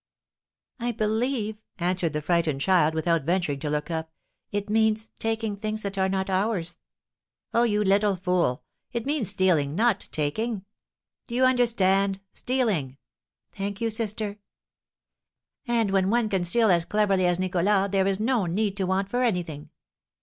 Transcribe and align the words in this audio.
"I 0.79 0.93
believe," 0.93 1.57
answered 1.77 2.13
the 2.13 2.23
frightened 2.23 2.59
child, 2.59 2.95
without 2.95 3.21
venturing 3.21 3.59
to 3.59 3.69
look 3.69 3.91
up, 3.91 4.11
"it 4.51 4.67
means 4.67 5.11
taking 5.19 5.55
things 5.55 5.83
that 5.83 5.95
are 5.95 6.09
not 6.09 6.27
ours." 6.27 6.79
"Oh, 7.53 7.61
you 7.61 7.83
little 7.83 8.15
fool! 8.15 8.63
It 8.93 9.05
means 9.05 9.29
stealing, 9.29 9.75
not 9.75 10.09
taking. 10.11 10.65
Do 11.27 11.35
you 11.35 11.45
understand? 11.45 12.19
stealing!" 12.33 12.97
"Thank 13.55 13.79
you, 13.79 13.91
sister!" 13.91 14.39
"And 15.67 15.91
when 15.91 16.09
one 16.09 16.29
can 16.29 16.45
steal 16.45 16.71
as 16.71 16.83
cleverly 16.83 17.27
as 17.27 17.37
Nicholas, 17.37 17.89
there 17.91 18.07
is 18.07 18.19
no 18.19 18.47
need 18.47 18.75
to 18.77 18.85
want 18.87 19.07
for 19.07 19.21
anything. 19.23 19.69